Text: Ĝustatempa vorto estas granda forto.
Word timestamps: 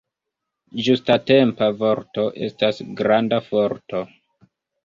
Ĝustatempa 0.85 1.69
vorto 1.83 2.25
estas 2.49 2.81
granda 3.03 3.41
forto. 3.51 4.03